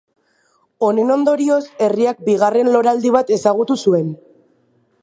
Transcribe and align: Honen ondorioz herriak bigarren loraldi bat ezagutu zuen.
Honen 0.87 1.11
ondorioz 1.15 1.59
herriak 1.89 2.25
bigarren 2.31 2.73
loraldi 2.77 3.13
bat 3.19 3.31
ezagutu 3.39 3.79
zuen. 3.87 4.15